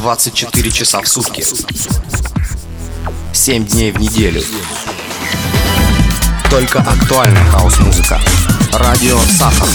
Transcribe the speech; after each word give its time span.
24 0.00 0.70
часа 0.70 1.02
в 1.02 1.06
сутки. 1.06 1.44
7 3.34 3.66
дней 3.66 3.92
в 3.92 3.98
неделю. 3.98 4.42
Только 6.48 6.80
актуальная 6.80 7.44
хаос-музыка. 7.50 8.18
Радио 8.72 9.18
Сахар. 9.36 9.68